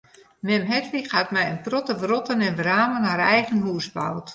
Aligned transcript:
Mem 0.47 0.63
Hedwig 0.69 1.11
hat 1.17 1.29
mei 1.35 1.45
in 1.51 1.61
protte 1.65 1.93
wrotten 2.01 2.41
en 2.47 2.57
wramen 2.59 3.03
har 3.09 3.21
eigen 3.33 3.59
hûs 3.65 3.87
boud. 3.95 4.27